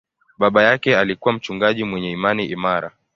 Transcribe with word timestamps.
Baba 0.37 0.63
yake 0.63 0.97
alikuwa 0.97 1.33
mchungaji 1.33 1.83
mwenye 1.83 2.11
imani 2.11 2.45
imara. 2.45 2.91